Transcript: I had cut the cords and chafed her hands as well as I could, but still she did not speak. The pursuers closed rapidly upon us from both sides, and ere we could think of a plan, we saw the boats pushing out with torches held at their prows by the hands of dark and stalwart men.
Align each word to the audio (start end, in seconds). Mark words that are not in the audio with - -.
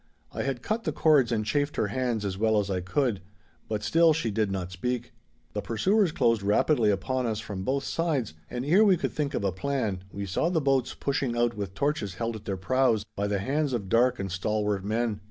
I 0.31 0.41
had 0.41 0.63
cut 0.63 0.83
the 0.83 0.91
cords 0.91 1.31
and 1.31 1.45
chafed 1.45 1.75
her 1.75 1.89
hands 1.89 2.25
as 2.25 2.35
well 2.35 2.57
as 2.59 2.71
I 2.71 2.81
could, 2.81 3.21
but 3.67 3.83
still 3.83 4.13
she 4.13 4.31
did 4.31 4.49
not 4.51 4.71
speak. 4.71 5.13
The 5.53 5.61
pursuers 5.61 6.11
closed 6.11 6.41
rapidly 6.41 6.89
upon 6.89 7.27
us 7.27 7.39
from 7.39 7.63
both 7.63 7.83
sides, 7.83 8.33
and 8.49 8.65
ere 8.65 8.83
we 8.83 8.97
could 8.97 9.11
think 9.11 9.35
of 9.35 9.43
a 9.43 9.51
plan, 9.51 10.03
we 10.11 10.25
saw 10.25 10.49
the 10.49 10.59
boats 10.59 10.95
pushing 10.95 11.37
out 11.37 11.55
with 11.55 11.75
torches 11.75 12.15
held 12.15 12.35
at 12.35 12.45
their 12.45 12.57
prows 12.57 13.05
by 13.15 13.27
the 13.27 13.37
hands 13.37 13.73
of 13.73 13.89
dark 13.89 14.17
and 14.17 14.31
stalwart 14.31 14.83
men. 14.83 15.19